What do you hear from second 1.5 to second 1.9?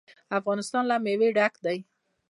دی.